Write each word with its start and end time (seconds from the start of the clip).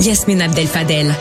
Yasmine 0.00 0.40
Abdel 0.40 0.66
Fadel. 0.66 1.14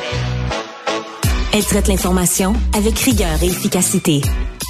Elle 1.54 1.66
traite 1.66 1.90
l'information 1.90 2.54
avec 2.74 2.98
rigueur 3.00 3.44
et 3.44 3.48
efficacité. 3.48 4.22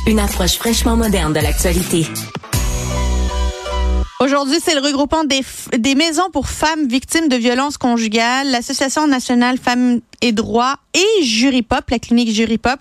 Une 0.08 0.20
approche 0.20 0.56
fraîchement 0.56 0.96
moderne 0.96 1.32
de 1.32 1.40
l'actualité. 1.40 2.08
Aujourd'hui, 4.19 4.58
c'est 4.64 4.74
le 4.74 4.82
regroupement 4.82 5.24
des, 5.25 5.42
des, 5.77 5.93
maisons 5.93 6.30
pour 6.33 6.48
femmes 6.48 6.87
victimes 6.87 7.27
de 7.27 7.35
violences 7.35 7.77
conjugales, 7.77 8.50
l'Association 8.50 9.05
nationale 9.05 9.59
Femmes 9.59 10.02
et 10.21 10.32
Droits 10.32 10.78
et 10.96 11.23
Juripop, 11.23 11.89
la 11.91 12.00
clinique 12.00 12.32
Juripop, 12.32 12.80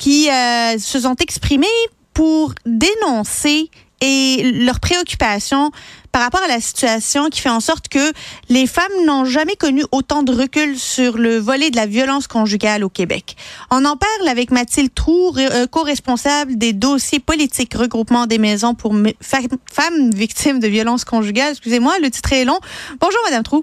qui 0.00 0.28
euh, 0.28 0.78
se 0.78 0.98
sont 0.98 1.14
exprimés 1.16 1.66
pour 2.12 2.54
dénoncer 2.66 3.70
et 4.00 4.52
leurs 4.52 4.80
préoccupations 4.80 5.70
par 6.16 6.22
rapport 6.22 6.42
à 6.42 6.48
la 6.48 6.62
situation 6.62 7.28
qui 7.28 7.42
fait 7.42 7.50
en 7.50 7.60
sorte 7.60 7.88
que 7.88 8.10
les 8.48 8.66
femmes 8.66 9.04
n'ont 9.04 9.26
jamais 9.26 9.54
connu 9.54 9.82
autant 9.92 10.22
de 10.22 10.32
recul 10.32 10.78
sur 10.78 11.18
le 11.18 11.36
volet 11.36 11.68
de 11.68 11.76
la 11.76 11.84
violence 11.84 12.26
conjugale 12.26 12.84
au 12.84 12.88
Québec. 12.88 13.36
On 13.70 13.84
en 13.84 13.98
parle 13.98 14.26
avec 14.26 14.50
Mathilde 14.50 14.94
Trou, 14.94 15.34
euh, 15.36 15.66
co-responsable 15.66 16.56
des 16.56 16.72
dossiers 16.72 17.20
politiques 17.20 17.74
regroupement 17.74 18.24
des 18.26 18.38
maisons 18.38 18.74
pour 18.74 18.94
femmes 19.20 20.10
victimes 20.10 20.58
de 20.58 20.68
violences 20.68 21.04
conjugales. 21.04 21.50
Excusez-moi, 21.50 21.98
le 21.98 22.10
titre 22.10 22.32
est 22.32 22.46
long. 22.46 22.60
Bonjour, 22.98 23.20
Madame 23.26 23.42
Trou. 23.42 23.62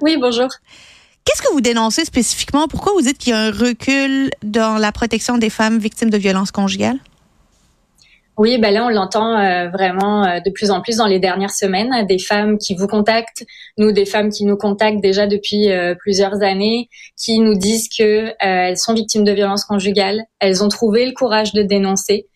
Oui, 0.00 0.16
bonjour. 0.20 0.48
Qu'est-ce 1.24 1.42
que 1.42 1.52
vous 1.52 1.60
dénoncez 1.60 2.04
spécifiquement? 2.04 2.66
Pourquoi 2.66 2.92
vous 2.92 3.02
dites 3.02 3.18
qu'il 3.18 3.30
y 3.30 3.34
a 3.34 3.38
un 3.38 3.52
recul 3.52 4.30
dans 4.42 4.78
la 4.78 4.90
protection 4.90 5.38
des 5.38 5.48
femmes 5.48 5.78
victimes 5.78 6.10
de 6.10 6.18
violences 6.18 6.50
conjugales? 6.50 6.98
Oui, 8.38 8.58
ben 8.58 8.72
là 8.72 8.86
on 8.86 8.88
l'entend 8.88 9.38
euh, 9.38 9.68
vraiment 9.68 10.24
euh, 10.24 10.40
de 10.40 10.50
plus 10.50 10.70
en 10.70 10.80
plus 10.80 10.96
dans 10.96 11.06
les 11.06 11.18
dernières 11.18 11.50
semaines, 11.50 12.06
des 12.06 12.18
femmes 12.18 12.56
qui 12.56 12.74
vous 12.74 12.86
contactent, 12.86 13.44
nous 13.76 13.92
des 13.92 14.06
femmes 14.06 14.30
qui 14.30 14.44
nous 14.44 14.56
contactent 14.56 15.00
déjà 15.00 15.26
depuis 15.26 15.70
euh, 15.70 15.94
plusieurs 15.94 16.42
années, 16.42 16.88
qui 17.18 17.38
nous 17.40 17.54
disent 17.54 17.88
que 17.88 18.32
elles 18.38 18.78
sont 18.78 18.94
victimes 18.94 19.24
de 19.24 19.32
violences 19.32 19.64
conjugales, 19.64 20.22
elles 20.38 20.64
ont 20.64 20.68
trouvé 20.68 21.04
le 21.04 21.12
courage 21.12 21.52
de 21.52 21.62
dénoncer. 21.62 22.28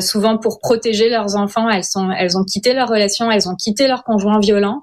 souvent 0.00 0.38
pour 0.38 0.58
protéger 0.58 1.08
leurs 1.08 1.36
enfants, 1.36 1.68
elles 1.68 1.84
sont, 1.84 2.10
elles 2.10 2.36
ont 2.36 2.44
quitté 2.44 2.72
leur 2.72 2.88
relation, 2.88 3.30
elles 3.30 3.48
ont 3.48 3.54
quitté 3.54 3.86
leur 3.86 4.02
conjoint 4.02 4.40
violent, 4.40 4.82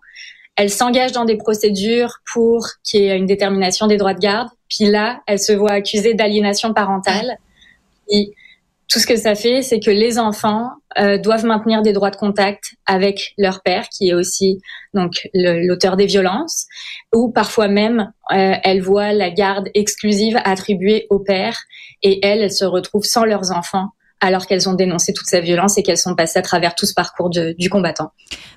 elles 0.55 0.69
s'engagent 0.69 1.11
dans 1.11 1.25
des 1.25 1.37
procédures 1.37 2.19
pour 2.31 2.67
qu'il 2.83 3.01
y 3.01 3.07
ait 3.07 3.17
une 3.17 3.25
détermination 3.25 3.87
des 3.87 3.97
droits 3.97 4.13
de 4.13 4.19
garde. 4.19 4.49
Puis 4.69 4.85
là, 4.85 5.21
elles 5.25 5.39
se 5.39 5.53
voient 5.53 5.71
accusées 5.71 6.13
d'aliénation 6.13 6.73
parentale. 6.73 7.37
Et 8.09 8.33
tout 8.91 8.99
ce 8.99 9.07
que 9.07 9.15
ça 9.15 9.35
fait, 9.35 9.61
c'est 9.61 9.79
que 9.79 9.89
les 9.89 10.19
enfants 10.19 10.69
euh, 10.99 11.17
doivent 11.17 11.45
maintenir 11.45 11.81
des 11.81 11.93
droits 11.93 12.11
de 12.11 12.17
contact 12.17 12.73
avec 12.85 13.33
leur 13.37 13.61
père, 13.61 13.87
qui 13.87 14.09
est 14.09 14.13
aussi 14.13 14.59
donc 14.93 15.29
l'auteur 15.33 15.95
des 15.95 16.07
violences, 16.07 16.65
ou 17.15 17.31
parfois 17.31 17.69
même 17.69 18.11
euh, 18.31 18.53
elles 18.63 18.81
voient 18.81 19.13
la 19.13 19.29
garde 19.29 19.69
exclusive 19.75 20.37
attribuée 20.43 21.07
au 21.09 21.19
père 21.19 21.57
et 22.03 22.25
elles, 22.25 22.41
elles 22.41 22.51
se 22.51 22.65
retrouvent 22.65 23.05
sans 23.05 23.23
leurs 23.23 23.53
enfants 23.53 23.91
alors 24.21 24.45
qu'elles 24.45 24.69
ont 24.69 24.73
dénoncé 24.73 25.13
toute 25.13 25.27
sa 25.27 25.39
violence 25.39 25.77
et 25.77 25.83
qu'elles 25.83 25.97
sont 25.97 26.15
passées 26.15 26.39
à 26.39 26.43
travers 26.43 26.75
tout 26.75 26.85
ce 26.85 26.93
parcours 26.93 27.29
du 27.29 27.69
combattant. 27.69 28.11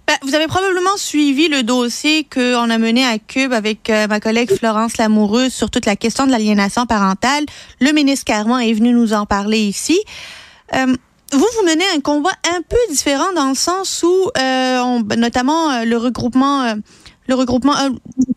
Bah, 0.06 0.12
vous 0.22 0.34
avez 0.34 0.46
probablement 0.46 0.96
suivi 0.96 1.48
le 1.48 1.62
dossier 1.62 2.24
qu'on 2.24 2.68
a 2.68 2.78
mené 2.78 3.04
à 3.04 3.18
Cube 3.18 3.54
avec 3.54 3.88
euh, 3.88 4.06
ma 4.06 4.20
collègue 4.20 4.52
Florence 4.52 4.98
Lamoureuse 4.98 5.52
sur 5.52 5.70
toute 5.70 5.86
la 5.86 5.96
question 5.96 6.26
de 6.26 6.30
l'aliénation 6.30 6.84
parentale. 6.84 7.44
Le 7.80 7.92
ministre 7.92 8.26
Carman 8.26 8.60
est 8.60 8.74
venu 8.74 8.92
nous 8.92 9.14
en 9.14 9.24
parler 9.24 9.60
ici. 9.60 9.98
Euh, 10.74 10.94
vous, 11.32 11.38
vous 11.38 11.66
menez 11.66 11.84
un 11.96 12.00
combat 12.00 12.34
un 12.54 12.60
peu 12.68 12.76
différent 12.90 13.32
dans 13.34 13.48
le 13.48 13.54
sens 13.54 14.04
où, 14.06 14.30
euh, 14.38 14.98
notamment 15.16 15.82
le 15.84 15.96
regroupement 15.96 16.74
le 17.26 17.34
regroupement, 17.34 17.74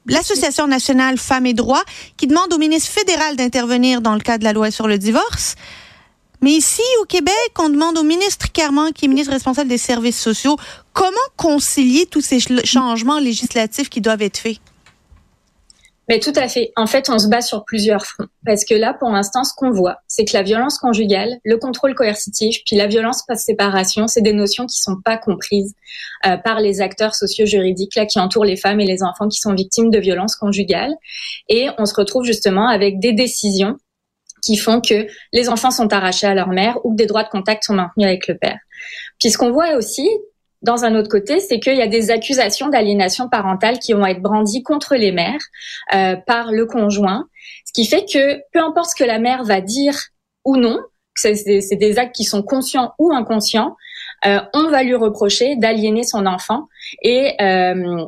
l'Association 0.06 0.66
nationale 0.66 1.17
Femmes 1.17 1.45
et 1.45 1.53
Droits, 1.53 1.84
qui 2.16 2.25
demande 2.25 2.53
au 2.53 2.58
ministre 2.58 2.89
fédéral 2.89 3.36
d'intervenir 3.36 4.00
dans 4.00 4.14
le 4.14 4.22
cadre 4.22 4.39
de 4.39 4.44
la 4.45 4.53
loi 4.53 4.72
sur 4.72 4.88
le 4.88 4.97
divorce. 4.97 5.56
Mais 6.41 6.52
ici, 6.52 6.83
au 7.02 7.05
Québec, 7.05 7.33
on 7.59 7.69
demande 7.69 7.97
au 7.97 8.03
ministre 8.03 8.51
Carman, 8.51 8.94
qui 8.94 9.06
est 9.06 9.07
ministre 9.07 9.34
responsable 9.34 9.69
des 9.69 9.78
services 9.78 10.19
sociaux, 10.19 10.57
comment 10.94 11.16
concilier 11.35 12.06
tous 12.06 12.22
ces 12.22 12.39
changements 12.63 13.19
législatifs 13.19 13.89
qui 13.89 14.01
doivent 14.01 14.22
être 14.22 14.38
faits? 14.38 14.57
Mais 16.09 16.19
tout 16.19 16.34
à 16.38 16.47
fait. 16.47 16.72
En 16.78 16.88
fait, 16.88 17.09
on 17.09 17.19
se 17.19 17.28
bat 17.28 17.41
sur 17.41 17.66
plusieurs 17.66 18.06
fronts. 18.06 18.28
Parce 18.45 18.63
que 18.63 18.73
là, 18.73 18.94
pour 18.94 19.09
l'instant, 19.09 19.44
ce 19.44 19.53
qu'on 19.53 19.72
voit, 19.72 19.97
c'est 20.07 20.23
que 20.23 20.34
la 20.34 20.41
violence 20.41 20.79
conjugale, 20.79 21.38
le 21.44 21.57
contrôle 21.57 21.95
coercitif, 21.95 22.59
puis 22.66 22.78
la 22.78 22.88
violence 22.88 23.23
post-séparation, 23.28 24.07
c'est 24.07 24.22
des 24.22 24.31
notions 24.31 24.66
qui 24.67 24.79
sont 24.79 24.95
pas 25.03 25.17
comprises 25.17 25.73
euh, 26.25 26.38
par 26.38 26.62
les 26.62 26.79
acteurs 26.79 27.13
socio-juridiques 27.13 27.95
là 27.95 28.06
qui 28.06 28.19
entourent 28.19 28.45
les 28.45 28.56
femmes 28.56 28.79
et 28.79 28.85
les 28.85 29.03
enfants 29.03 29.28
qui 29.28 29.39
sont 29.39 29.53
victimes 29.53 29.89
de 29.89 30.00
violences 30.00 30.38
conjugales. 30.38 30.94
Et 31.50 31.67
on 31.78 31.85
se 31.85 31.94
retrouve 31.94 32.23
justement 32.23 32.69
avec 32.69 33.00
des 33.01 33.12
décisions 33.12 33.78
qui 34.42 34.58
font 34.58 34.81
que 34.81 35.08
les 35.34 35.50
enfants 35.50 35.72
sont 35.72 35.92
arrachés 35.94 36.28
à 36.28 36.34
leur 36.34 36.50
mère 36.50 36.78
ou 36.86 36.92
que 36.92 36.98
des 36.98 37.06
droits 37.06 37.24
de 37.24 37.30
contact 37.30 37.64
sont 37.64 37.74
maintenus 37.74 38.08
avec 38.08 38.28
le 38.28 38.38
père. 38.38 38.59
Puis 39.20 39.31
ce 39.31 39.38
qu'on 39.38 39.52
voit 39.52 39.75
aussi, 39.75 40.08
dans 40.62 40.86
un 40.86 40.96
autre 40.96 41.09
côté, 41.09 41.40
c'est 41.40 41.59
qu'il 41.59 41.75
y 41.75 41.81
a 41.81 41.88
des 41.88 42.12
accusations 42.12 42.70
d'aliénation 42.70 43.30
parentale 43.30 43.80
qui 43.80 43.94
vont 43.94 44.06
être 44.06 44.22
brandies 44.22 44.64
contre 44.64 44.96
les 44.96 45.12
mères 45.12 45.42
euh, 45.94 46.16
par 46.16 46.52
le 46.52 46.66
conjoint, 46.66 47.28
ce 47.66 47.74
qui 47.74 47.88
fait 47.88 48.06
que 48.06 48.42
peu 48.52 48.59
importe 48.59 48.92
ce 48.92 48.96
que 48.96 49.08
la 49.08 49.20
mère 49.20 49.44
va 49.44 49.62
dire 49.62 49.96
ou 50.46 50.58
non, 50.58 50.80
c'est 51.16 51.75
des 51.75 52.00
actes 52.00 52.16
qui 52.16 52.24
sont 52.24 52.44
conscients 52.44 52.94
ou 53.00 53.12
inconscients, 53.12 53.75
euh, 54.25 54.40
on 54.54 54.69
va 54.69 54.84
lui 54.84 54.96
reprocher 54.96 55.56
d'aliéner 55.56 56.04
son 56.04 56.25
enfant 56.25 56.68
et 57.02 57.34
euh, 57.42 58.06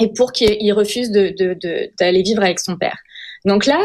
et 0.00 0.12
pour 0.12 0.32
qu'il 0.32 0.72
refuse 0.72 1.10
d'aller 1.10 1.32
de, 1.34 1.54
de, 1.54 2.22
vivre 2.22 2.42
avec 2.42 2.58
son 2.58 2.76
père. 2.76 2.96
Donc 3.44 3.66
là, 3.66 3.78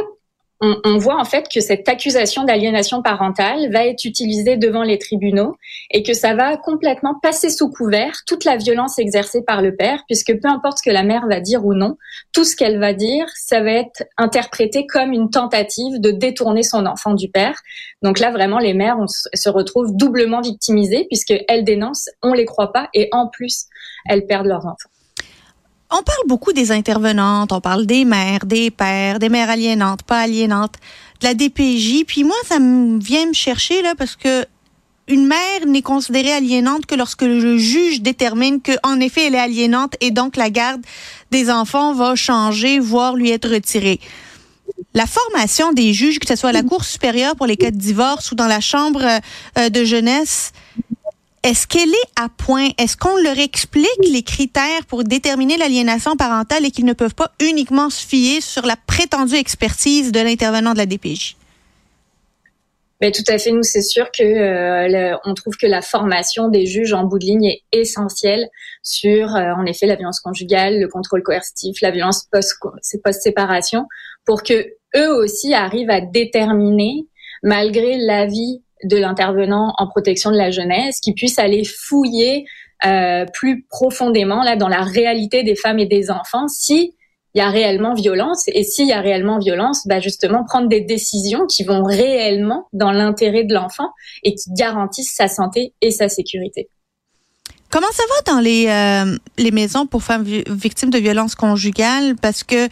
on, 0.59 0.75
on, 0.84 0.97
voit 0.97 1.19
en 1.19 1.23
fait 1.23 1.47
que 1.53 1.59
cette 1.59 1.88
accusation 1.88 2.44
d'aliénation 2.44 3.01
parentale 3.03 3.72
va 3.72 3.85
être 3.85 4.06
utilisée 4.06 4.57
devant 4.57 4.84
les 4.84 4.97
tribunaux 4.97 5.56
et 5.91 6.01
que 6.01 6.13
ça 6.13 6.34
va 6.34 6.57
complètement 6.57 7.16
passer 7.22 7.50
sous 7.50 7.69
couvert 7.69 8.13
toute 8.25 8.44
la 8.44 8.57
violence 8.57 8.97
exercée 8.97 9.44
par 9.44 9.62
le 9.62 9.75
père, 9.75 10.03
puisque 10.07 10.34
peu 10.40 10.50
importe 10.50 10.79
ce 10.79 10.90
que 10.90 10.94
la 10.94 11.03
mère 11.03 11.28
va 11.28 11.41
dire 11.41 11.63
ou 11.66 11.73
non, 11.73 11.97
tout 12.34 12.44
ce 12.44 12.56
qu'elle 12.56 12.79
va 12.79 12.94
dire, 12.94 13.25
ça 13.35 13.62
va 13.62 13.72
être 13.72 14.03
interprété 14.17 14.88
comme 14.88 15.12
une 15.12 15.29
tentative 15.29 16.00
de 16.00 16.12
détourner 16.12 16.63
son 16.63 16.85
enfant 16.85 17.13
du 17.13 17.29
père. 17.29 17.59
Donc 18.01 18.19
là, 18.19 18.31
vraiment, 18.31 18.59
les 18.59 18.73
mères 18.73 18.97
se 19.07 19.50
retrouvent 19.50 19.96
doublement 19.96 20.41
victimisées 20.41 21.06
puisqu'elles 21.06 21.63
dénoncent, 21.63 22.09
on 22.23 22.34
les 22.34 22.46
croit 22.46 22.73
pas 22.73 22.90
et 22.94 23.09
en 23.12 23.28
plus, 23.28 23.66
elles 24.06 24.25
perdent 24.25 24.47
leurs 24.47 24.66
enfants. 24.66 24.90
On 25.90 26.03
parle 26.03 26.28
beaucoup 26.28 26.52
des 26.52 26.72
intervenantes, 26.72 27.53
on 27.53 27.62
parle 27.62 27.86
des 27.86 28.03
mères, 28.03 28.46
des 28.46 28.72
pères, 28.72 29.20
des 29.20 29.30
mères 29.30 29.50
aliénantes, 29.50 30.03
pas 30.03 30.20
aliénantes, 30.20 30.75
de 31.22 31.28
la 31.28 31.34
DPJ. 31.34 32.03
Puis 32.06 32.25
moi, 32.25 32.36
ça 32.46 32.59
me 32.59 33.00
vient 33.00 33.25
me 33.25 33.34
chercher 33.34 33.81
là 33.81 33.96
parce 33.97 34.18
que 34.18 34.46
une 35.08 35.26
mère 35.26 35.66
n'est 35.66 35.81
considérée 35.81 36.34
aliénante 36.34 36.86
que 36.86 36.96
lorsque 36.96 37.22
le 37.22 37.58
juge 37.58 38.02
détermine 38.02 38.59
qu'en 38.62 39.00
effet 39.00 39.28
elle 39.28 39.36
est 39.36 39.40
aliénante 39.40 39.96
et 40.02 40.12
donc 40.12 40.36
la 40.36 40.50
garde 40.50 40.81
des 41.31 41.50
enfants 41.50 41.94
va 41.94 42.16
changer, 42.16 42.80
voire 42.80 43.16
lui 43.16 43.31
être 43.31 43.50
retirée. 43.50 44.02
La 44.94 45.06
formation 45.06 45.72
des 45.72 45.94
juges, 45.94 46.20
que 46.20 46.28
ce 46.28 46.36
soit 46.36 46.50
à 46.50 46.53
la 46.53 46.64
Cour 46.64 46.84
supérieure 46.84 47.38
pour 47.38 47.46
les 47.46 47.56
cas 47.56 47.72
de 47.72 47.78
divorce 47.78 48.34
ou 48.34 48.36
dans 48.36 48.47
la 48.47 48.59
Chambre 48.59 49.02
euh, 49.58 49.70
de 49.70 49.86
jeunesse, 49.86 50.52
est-ce 51.47 51.66
qu'elle 51.66 51.90
est 51.90 52.22
à 52.22 52.28
point? 52.28 52.68
Est-ce 52.78 52.97
qu'on 52.97 53.16
leur 53.24 53.40
explique 53.40 53.88
les 54.03 54.22
critères 54.22 54.85
pour 54.85 55.06
déterminer 55.06 55.56
l'aliénation 55.56 56.18
parentale 56.18 56.66
et 56.66 56.72
qu'ils 56.72 56.84
ne 56.84 56.91
peuvent 56.91 57.16
pas 57.16 57.31
uniquement 57.40 57.90
se 57.90 58.06
fier 58.06 58.41
sur 58.41 58.66
la 58.66 58.75
prétendue 58.75 59.35
expertise 59.35 60.12
de 60.12 60.19
l'intervenant 60.19 60.74
de 60.74 60.78
la 60.78 60.85
DPJ? 60.85 61.38
Mais 63.00 63.12
tout 63.12 63.24
à 63.30 63.38
fait, 63.38 63.52
nous 63.52 63.63
c'est 63.63 63.81
sûr 63.81 64.12
que 64.12 64.24
euh, 64.24 65.16
on 65.24 65.34
trouve 65.35 65.56
que 65.56 65.68
la 65.68 65.81
formation 65.81 66.50
des 66.50 66.66
juges 66.66 66.91
en 66.91 67.06
bout 67.06 67.18
de 67.18 67.25
ligne 67.25 67.46
est 67.46 67.62
essentielle 67.72 68.50
sur, 68.84 69.34
euh, 69.34 69.53
en 69.56 69.66
effet, 69.66 69.85
la 69.85 69.96
violence 69.96 70.19
conjugale, 70.19 70.81
le 70.81 70.90
contrôle 70.90 71.24
coercitif, 71.24 71.79
la 71.81 71.91
violence 71.91 72.28
post 72.29 72.56
post 73.02 73.22
séparation, 73.22 73.85
pour 74.26 74.44
que 74.44 74.66
eux 74.97 75.14
aussi 75.14 75.53
arrivent 75.53 75.91
à 75.91 76.02
déterminer, 76.02 77.05
malgré 77.41 77.96
l'avis 77.97 78.64
de 78.84 78.97
l'intervenant 78.97 79.74
en 79.78 79.88
protection 79.88 80.32
de 80.32 80.38
la 80.38 80.52
jeunesse 80.52 81.00
qui 81.00 81.14
puisse 81.14 81.40
aller 81.40 81.64
fouiller 81.64 82.46
euh, 82.85 83.26
plus 83.34 83.66
profondément 83.70 84.44
là 84.44 84.56
dans 84.56 84.68
la 84.68 84.82
réalité 84.82 85.44
des 85.44 85.56
femmes 85.56 85.79
et 85.79 85.88
des 85.88 86.12
enfants 86.12 86.47
si 86.47 86.94
il 87.38 87.40
y 87.40 87.41
a 87.41 87.50
réellement 87.50 87.94
violence 87.94 88.46
et 88.47 88.64
s'il 88.64 88.88
y 88.88 88.94
a 88.94 89.02
réellement 89.02 89.38
violence, 89.38 89.85
bah 89.85 90.00
justement 90.00 90.44
prendre 90.44 90.70
des 90.70 90.82
décisions 90.82 91.46
qui 91.46 91.64
vont 91.64 91.84
réellement 91.84 92.68
dans 92.74 92.91
l'intérêt 92.91 93.44
de 93.44 93.53
l'enfant 93.53 93.91
et 94.24 94.34
qui 94.34 94.52
garantissent 94.53 95.14
sa 95.14 95.28
santé 95.28 95.73
et 95.82 95.91
sa 95.91 96.09
sécurité. 96.09 96.70
Comment 97.70 97.91
ça 97.91 98.03
va 98.09 98.34
dans 98.34 98.40
les, 98.40 98.68
euh, 98.68 99.18
les 99.38 99.52
maisons 99.52 99.85
pour 99.85 100.02
femmes 100.02 100.23
victimes 100.23 100.90
de 100.90 100.97
violences 100.97 101.35
conjugales? 101.35 102.16
Parce 102.16 102.44
que 102.44 102.70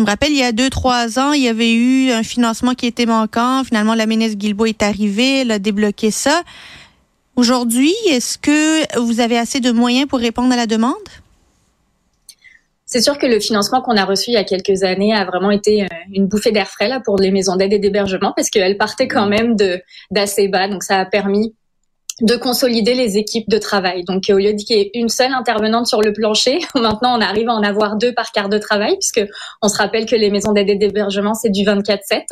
je 0.00 0.04
me 0.06 0.08
rappelle, 0.08 0.30
il 0.30 0.38
y 0.38 0.42
a 0.42 0.52
deux, 0.52 0.70
trois 0.70 1.18
ans, 1.18 1.32
il 1.32 1.42
y 1.42 1.48
avait 1.48 1.74
eu 1.74 2.10
un 2.10 2.22
financement 2.22 2.72
qui 2.72 2.86
était 2.86 3.04
manquant. 3.04 3.64
Finalement, 3.64 3.94
la 3.94 4.06
ministre 4.06 4.38
Guilbeault 4.38 4.64
est 4.64 4.82
arrivée, 4.82 5.42
elle 5.42 5.50
a 5.50 5.58
débloqué 5.58 6.10
ça. 6.10 6.40
Aujourd'hui, 7.36 7.92
est-ce 8.08 8.38
que 8.38 8.98
vous 8.98 9.20
avez 9.20 9.36
assez 9.36 9.60
de 9.60 9.70
moyens 9.70 10.08
pour 10.08 10.18
répondre 10.18 10.54
à 10.54 10.56
la 10.56 10.66
demande? 10.66 10.94
C'est 12.86 13.02
sûr 13.02 13.18
que 13.18 13.26
le 13.26 13.40
financement 13.40 13.82
qu'on 13.82 13.98
a 13.98 14.06
reçu 14.06 14.30
il 14.30 14.34
y 14.34 14.38
a 14.38 14.44
quelques 14.44 14.84
années 14.84 15.14
a 15.14 15.26
vraiment 15.26 15.50
été 15.50 15.82
euh, 15.82 15.86
une 16.14 16.28
bouffée 16.28 16.50
d'air 16.50 16.68
frais 16.68 16.88
là 16.88 17.00
pour 17.04 17.18
les 17.18 17.30
maisons 17.30 17.56
d'aide 17.56 17.74
et 17.74 17.78
d'hébergement 17.78 18.32
parce 18.34 18.48
qu'elles 18.48 18.78
partaient 18.78 19.06
quand 19.06 19.28
même 19.28 19.54
de 19.54 19.82
d'assez 20.10 20.48
bas, 20.48 20.66
donc 20.66 20.82
ça 20.82 20.98
a 20.98 21.04
permis 21.04 21.54
de 22.20 22.36
consolider 22.36 22.94
les 22.94 23.16
équipes 23.18 23.48
de 23.48 23.58
travail. 23.58 24.04
Donc 24.04 24.24
au 24.30 24.38
lieu 24.38 24.52
qu'il 24.52 24.76
y 24.76 24.80
ait 24.80 24.90
une 24.94 25.08
seule 25.08 25.32
intervenante 25.32 25.86
sur 25.86 26.00
le 26.00 26.12
plancher, 26.12 26.60
maintenant 26.74 27.16
on 27.18 27.20
arrive 27.20 27.48
à 27.48 27.52
en 27.52 27.62
avoir 27.62 27.96
deux 27.96 28.12
par 28.12 28.32
quart 28.32 28.48
de 28.48 28.58
travail 28.58 28.94
puisque 28.94 29.26
on 29.62 29.68
se 29.68 29.76
rappelle 29.76 30.06
que 30.06 30.16
les 30.16 30.30
maisons 30.30 30.52
d'aide 30.52 30.70
et 30.70 30.76
d'hébergement 30.76 31.34
c'est 31.34 31.50
du 31.50 31.62
24/7 31.62 32.22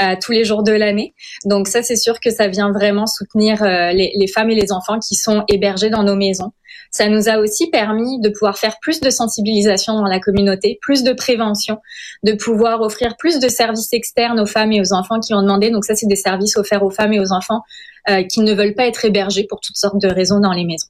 euh, 0.00 0.16
tous 0.20 0.32
les 0.32 0.44
jours 0.44 0.62
de 0.62 0.72
l'année. 0.72 1.14
Donc 1.44 1.68
ça 1.68 1.82
c'est 1.82 1.96
sûr 1.96 2.20
que 2.20 2.30
ça 2.30 2.48
vient 2.48 2.72
vraiment 2.72 3.06
soutenir 3.06 3.62
euh, 3.62 3.92
les, 3.92 4.12
les, 4.16 4.26
femmes 4.26 4.50
et 4.50 4.54
les 4.54 4.72
enfants 4.72 4.98
qui 4.98 5.14
sont 5.14 5.44
hébergés 5.48 5.90
dans 5.90 6.02
nos 6.02 6.16
maisons. 6.16 6.52
Ça 6.90 7.08
nous 7.08 7.28
a 7.28 7.38
aussi 7.38 7.70
permis 7.70 8.20
de 8.20 8.30
pouvoir 8.30 8.58
faire 8.58 8.78
plus 8.80 9.00
de 9.00 9.10
sensibilisation 9.10 9.94
dans 9.94 10.04
la 10.04 10.18
communauté, 10.18 10.78
plus 10.82 11.04
de 11.04 11.12
prévention, 11.12 11.78
de 12.24 12.32
pouvoir 12.32 12.80
offrir 12.80 13.16
plus 13.16 13.38
de 13.38 13.48
services 13.48 13.92
externes 13.92 14.40
aux 14.40 14.46
femmes 14.46 14.72
et 14.72 14.80
aux 14.80 14.92
enfants 14.92 15.20
qui 15.20 15.32
ont 15.34 15.42
demandé. 15.42 15.70
Donc 15.70 15.84
ça, 15.84 15.94
c'est 15.94 16.06
des 16.06 16.16
services 16.16 16.56
offerts 16.56 16.82
aux 16.82 16.90
femmes 16.90 17.12
et 17.12 17.20
aux 17.20 17.32
enfants 17.32 17.60
euh, 18.08 18.22
qui 18.22 18.40
ne 18.40 18.54
veulent 18.54 18.74
pas 18.74 18.86
être 18.86 19.04
hébergés 19.04 19.44
pour 19.48 19.60
toutes 19.60 19.76
sortes 19.76 20.00
de 20.00 20.08
raisons 20.08 20.40
dans 20.40 20.52
les 20.52 20.64
maisons. 20.64 20.88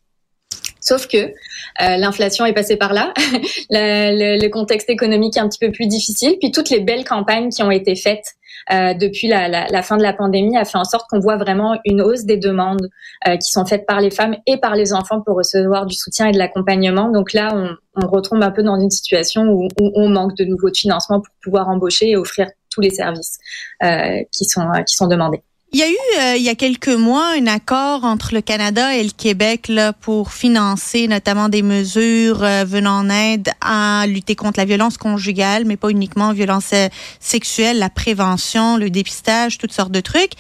Sauf 0.81 1.07
que 1.07 1.19
euh, 1.19 1.31
l'inflation 1.79 2.47
est 2.47 2.53
passée 2.53 2.77
par 2.77 2.93
là, 2.93 3.13
le, 3.71 4.41
le, 4.41 4.49
contexte 4.49 4.89
économique 4.89 5.37
est 5.37 5.41
un 5.41 5.49
petit 5.49 5.59
peu 5.59 5.71
plus 5.71 5.87
difficile, 5.87 6.37
puis 6.41 6.53
toutes 6.53 6.71
les 6.71 6.81
belles 6.81 7.05
campagnes 7.05 7.51
qui 7.51 7.63
ont 7.63 7.71
été 7.71 7.97
faites 7.97 8.35
euh, 8.73 8.95
depuis 8.95 9.27
la, 9.27 9.49
la, 9.49 9.67
la, 9.69 9.83
fin 9.83 9.97
de 9.97 10.03
la 10.03 10.13
pandémie 10.13 10.57
a 10.57 10.65
fait 10.65 10.79
en 10.79 10.85
sorte 10.85 11.09
qu'on 11.09 11.19
voit 11.19 11.37
vraiment 11.37 11.79
une 11.85 12.03
hausse 12.03 12.25
des 12.25 12.37
demandes 12.37 12.89
euh, 13.27 13.37
qui 13.37 13.51
sont 13.51 13.65
faites 13.65 13.87
par 13.87 14.01
les 14.01 14.11
femmes 14.11 14.37
et 14.47 14.59
par 14.59 14.75
les 14.75 14.93
enfants 14.93 15.21
pour 15.23 15.37
recevoir 15.37 15.87
du 15.87 15.95
soutien 15.95 16.27
et 16.27 16.33
de 16.33 16.39
l'accompagnement. 16.39 17.11
Donc 17.11 17.33
là, 17.33 17.53
on, 17.55 17.75
on, 18.03 18.07
retombe 18.07 18.43
un 18.43 18.51
peu 18.51 18.63
dans 18.63 18.79
une 18.79 18.91
situation 18.91 19.43
où, 19.45 19.69
où, 19.81 19.91
on 19.95 20.09
manque 20.09 20.37
de 20.37 20.45
nouveaux 20.45 20.73
financements 20.73 21.21
pour 21.21 21.35
pouvoir 21.43 21.69
embaucher 21.69 22.11
et 22.11 22.17
offrir 22.17 22.49
tous 22.71 22.81
les 22.81 22.91
services 22.91 23.39
euh, 23.83 24.23
qui 24.33 24.45
sont 24.45 24.67
qui 24.87 24.95
sont 24.95 25.09
demandés. 25.09 25.43
Il 25.73 25.79
y 25.79 25.85
a 25.85 25.89
eu, 25.89 25.95
euh, 26.19 26.37
il 26.37 26.43
y 26.43 26.49
a 26.49 26.57
quelques 26.57 26.89
mois, 26.89 27.29
un 27.39 27.47
accord 27.47 28.03
entre 28.03 28.35
le 28.35 28.41
Canada 28.41 28.97
et 28.97 29.05
le 29.05 29.13
Québec 29.17 29.69
là, 29.69 29.93
pour 29.93 30.33
financer 30.33 31.07
notamment 31.07 31.49
des 31.49 31.63
mesures 31.63 32.43
euh, 32.43 32.65
venant 32.65 32.99
en 32.99 33.09
aide 33.09 33.51
à 33.61 34.05
lutter 34.09 34.35
contre 34.35 34.59
la 34.59 34.65
violence 34.65 34.97
conjugale, 34.97 35.65
mais 35.67 35.77
pas 35.77 35.91
uniquement 35.91 36.33
violence 36.33 36.71
euh, 36.73 36.89
sexuelle, 37.21 37.79
la 37.79 37.89
prévention, 37.89 38.79
le 38.79 38.91
dépistage, 38.91 39.59
toutes 39.59 39.73
sortes 39.73 39.93
de 39.93 40.01
trucs. 40.01 40.33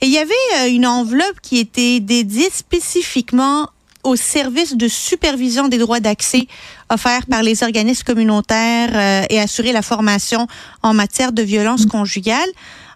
Et 0.00 0.06
il 0.06 0.10
y 0.10 0.18
avait 0.18 0.68
une 0.68 0.84
enveloppe 0.84 1.40
qui 1.40 1.58
était 1.58 2.00
dédiée 2.00 2.50
spécifiquement 2.50 3.68
au 4.02 4.16
service 4.16 4.76
de 4.76 4.88
supervision 4.88 5.68
des 5.68 5.78
droits 5.78 6.00
d'accès 6.00 6.48
offerts 6.92 7.26
par 7.26 7.42
les 7.42 7.62
organismes 7.62 8.04
communautaires 8.04 9.26
et 9.30 9.40
assurer 9.40 9.72
la 9.72 9.82
formation 9.82 10.46
en 10.82 10.94
matière 10.94 11.32
de 11.32 11.42
violence 11.42 11.86
conjugale. 11.86 12.48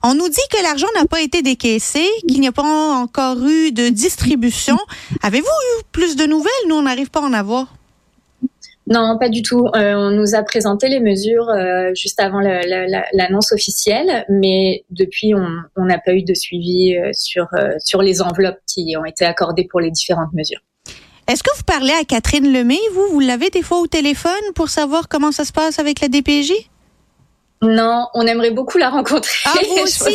On 0.02 0.14
nous 0.14 0.28
dit 0.28 0.46
que 0.50 0.62
l'argent 0.62 0.87
n'a 0.94 1.06
pas 1.06 1.20
été 1.20 1.43
décaissé, 1.43 2.06
qu'il 2.28 2.40
n'y 2.40 2.48
a 2.48 2.52
pas 2.52 2.62
encore 2.62 3.38
eu 3.46 3.72
de 3.72 3.88
distribution. 3.88 4.78
Avez-vous 5.22 5.46
eu 5.46 5.82
plus 5.90 6.16
de 6.16 6.26
nouvelles? 6.26 6.52
Nous, 6.69 6.76
on 6.76 6.82
n'arrive 6.82 7.10
pas 7.10 7.20
à 7.20 7.25
en 7.25 7.32
avoir. 7.32 7.66
Non, 8.88 9.19
pas 9.19 9.28
du 9.28 9.43
tout. 9.43 9.66
Euh, 9.75 9.94
on 9.94 10.10
nous 10.10 10.37
a 10.37 10.43
présenté 10.44 10.88
les 10.88 11.00
mesures 11.00 11.48
euh, 11.48 11.93
juste 11.94 12.20
avant 12.20 12.40
l'annonce 12.40 13.50
officielle, 13.50 14.25
mais 14.28 14.84
depuis, 14.90 15.34
on 15.34 15.84
n'a 15.84 15.98
pas 15.98 16.14
eu 16.14 16.22
de 16.22 16.34
suivi 16.34 16.96
euh, 16.96 17.10
sur, 17.12 17.48
sur 17.81 18.00
les 18.00 18.22
enveloppes 18.22 18.60
qui 18.66 18.94
ont 18.96 19.04
été 19.04 19.25
accordées 19.25 19.66
pour 19.69 19.81
les 19.81 19.90
différentes 19.90 20.32
mesures. 20.34 20.60
Est-ce 21.28 21.43
que 21.43 21.56
vous 21.56 21.64
parlez 21.64 21.93
à 21.93 22.05
Catherine 22.05 22.52
Lemay, 22.52 22.78
vous? 22.94 23.08
Vous 23.11 23.20
l'avez 23.20 23.50
des 23.50 23.62
fois 23.62 23.81
au 23.81 23.88
téléphone 23.88 24.32
pour 24.55 24.69
savoir 24.69 25.08
comment 25.08 25.32
ça 25.32 25.44
se 25.44 25.52
passe 25.52 25.81
avec 25.81 26.00
la 26.00 26.08
DPJ? 26.08 26.52
Non, 27.62 28.06
on 28.14 28.26
aimerait 28.26 28.52
beaucoup 28.52 28.78
la 28.78 28.90
rencontrer. 28.90 29.34
Ah, 29.44 29.55
vous 29.67 29.78
aussi? 29.82 30.14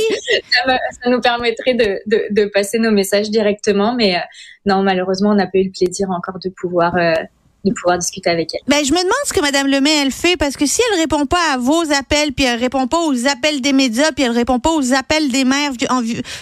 ça, 0.51 1.09
nous 1.09 1.19
permettrait 1.19 1.73
de, 1.73 1.99
de, 2.05 2.27
de, 2.31 2.45
passer 2.45 2.79
nos 2.79 2.91
messages 2.91 3.29
directement, 3.29 3.93
mais 3.93 4.15
euh, 4.15 4.19
non, 4.65 4.83
malheureusement, 4.83 5.31
on 5.31 5.35
n'a 5.35 5.47
pas 5.47 5.57
eu 5.57 5.65
le 5.65 5.71
plaisir 5.71 6.09
encore 6.11 6.39
de 6.39 6.49
pouvoir 6.49 6.95
euh, 6.95 7.13
de 7.63 7.71
pouvoir 7.73 7.97
discuter 7.97 8.29
avec 8.29 8.53
elle. 8.53 8.61
Ben, 8.67 8.83
je 8.83 8.91
me 8.91 8.97
demande 8.97 9.13
ce 9.25 9.33
que 9.33 9.41
Mme 9.41 9.67
Lemay, 9.67 10.01
elle 10.01 10.11
fait, 10.11 10.35
parce 10.35 10.57
que 10.57 10.65
si 10.65 10.81
elle 10.91 10.99
répond 10.99 11.25
pas 11.25 11.53
à 11.53 11.57
vos 11.57 11.91
appels, 11.91 12.33
puis 12.33 12.45
elle 12.45 12.59
répond 12.59 12.87
pas 12.87 12.99
aux 12.99 13.27
appels 13.27 13.61
des 13.61 13.73
médias, 13.73 14.11
puis 14.11 14.23
elle 14.23 14.31
répond 14.31 14.59
pas 14.59 14.71
aux 14.71 14.93
appels 14.93 15.29
des 15.29 15.43
mères 15.43 15.71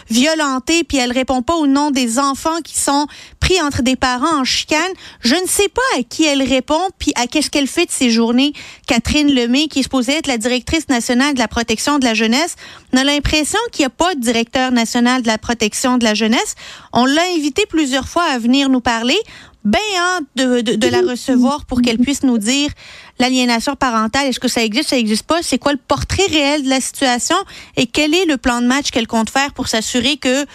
violentées, 0.10 0.84
puis 0.84 0.98
elle 0.98 1.12
répond 1.12 1.42
pas 1.42 1.56
au 1.56 1.68
nom 1.68 1.92
des 1.92 2.20
enfants 2.20 2.62
qui 2.64 2.78
sont 2.78 3.08
pris 3.40 3.62
entre 3.62 3.82
des 3.82 3.96
parents 3.96 4.42
en 4.42 4.44
chicane, 4.44 4.92
je 5.22 5.36
ne 5.36 5.48
sais 5.48 5.70
pas 5.70 6.00
à 6.00 6.04
qui 6.04 6.26
elle 6.26 6.44
répond, 6.44 6.90
puis 6.98 7.12
à 7.16 7.28
qu'est-ce 7.28 7.50
qu'elle 7.50 7.68
fait 7.68 7.86
de 7.86 7.92
ces 7.92 8.10
journées. 8.10 8.54
Catherine 8.88 9.34
Lemay, 9.34 9.68
qui 9.68 9.80
est 9.80 9.84
supposée 9.84 10.14
être 10.14 10.28
la 10.28 10.38
directrice 10.38 10.88
nationale 10.88 11.34
de 11.34 11.40
la 11.40 11.48
protection 11.48 12.00
de 12.00 12.06
la 12.06 12.14
jeunesse, 12.14 12.56
on 12.94 12.98
a 12.98 13.04
l'impression 13.04 13.60
qu'il 13.72 13.84
n'y 13.84 13.88
a 13.88 13.90
pas 13.90 14.16
de 14.16 14.20
directeur 14.20 14.72
national 14.72 15.22
de 15.22 15.28
la 15.28 15.38
protection 15.38 15.98
de 15.98 16.04
la 16.04 16.14
jeunesse. 16.14 16.56
On 16.94 17.06
l'a 17.06 17.24
invité 17.36 17.66
plusieurs 17.66 18.08
fois 18.08 18.24
à 18.24 18.40
venir 18.40 18.70
nous 18.70 18.82
parler 18.82 19.18
bien 19.66 19.80
hâte 19.98 20.24
de, 20.36 20.62
de, 20.62 20.88
la 20.88 21.02
recevoir 21.02 21.66
pour 21.66 21.82
qu'elle 21.82 21.98
puisse 21.98 22.24
nous 22.24 22.38
dire 22.38 22.70
l'aliénation 23.20 23.76
parentale, 23.76 24.28
est-ce 24.28 24.40
que 24.40 24.48
ça 24.48 24.64
existe, 24.64 24.90
ça 24.90 24.96
n'existe 24.96 25.24
pas, 25.24 25.42
c'est 25.42 25.58
quoi 25.58 25.74
le 25.74 25.80
portrait 25.86 26.26
réel 26.30 26.64
de 26.64 26.70
la 26.70 26.80
situation? 26.80 27.36
Et 27.76 27.86
quel 27.86 28.14
est 28.14 28.26
le 28.26 28.38
plan 28.38 28.62
de 28.62 28.68
match 28.68 28.92
qu'elle 28.92 29.08
compte 29.08 29.30
faire 29.30 29.54
pour 29.54 29.68
s'assurer 29.68 30.18
que 30.18 30.46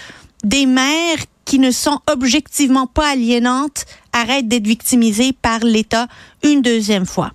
des 0.42 0.66
mères 0.66 1.18
qui 1.44 1.58
ne 1.58 1.70
sont 1.70 2.00
objectivement 2.10 2.86
pas 2.86 3.10
aliénantes 3.10 3.84
arrêtent 4.12 4.48
d'être 4.48 4.66
victimisées 4.66 5.32
par 5.32 5.60
l'État 5.60 6.08
une 6.42 6.62
deuxième 6.62 7.06
fois? 7.06 7.32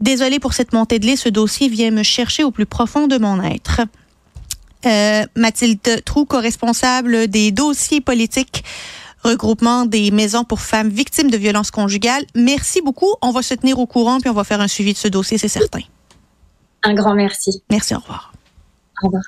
Désolée 0.00 0.38
pour 0.38 0.54
cette 0.54 0.72
montée 0.72 1.00
de 1.00 1.06
lait, 1.06 1.16
ce 1.16 1.28
dossier 1.28 1.68
vient 1.68 1.90
me 1.90 2.04
chercher 2.04 2.44
au 2.44 2.52
plus 2.52 2.66
profond 2.66 3.08
de 3.08 3.18
mon 3.18 3.42
être. 3.42 3.80
Euh, 4.86 5.26
Mathilde 5.34 6.04
Trou, 6.04 6.24
co-responsable 6.24 7.26
des 7.26 7.50
dossiers 7.50 8.00
politiques 8.00 8.62
regroupement 9.22 9.86
des 9.86 10.10
maisons 10.10 10.44
pour 10.44 10.60
femmes 10.60 10.88
victimes 10.88 11.30
de 11.30 11.36
violences 11.36 11.70
conjugales. 11.70 12.24
Merci 12.34 12.80
beaucoup. 12.82 13.14
On 13.22 13.30
va 13.30 13.42
se 13.42 13.54
tenir 13.54 13.78
au 13.78 13.86
courant 13.86 14.20
puis 14.20 14.30
on 14.30 14.34
va 14.34 14.44
faire 14.44 14.60
un 14.60 14.68
suivi 14.68 14.92
de 14.92 14.98
ce 14.98 15.08
dossier, 15.08 15.38
c'est 15.38 15.48
certain. 15.48 15.80
Un 16.84 16.94
grand 16.94 17.14
merci. 17.14 17.62
Merci, 17.70 17.94
au 17.94 17.98
revoir. 17.98 18.32
Au 19.02 19.06
revoir. 19.06 19.24